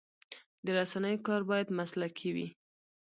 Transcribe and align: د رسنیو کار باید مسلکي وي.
د 0.65 0.67
رسنیو 0.77 1.23
کار 1.27 1.41
باید 1.49 1.75
مسلکي 1.79 2.29
وي. 2.35 2.47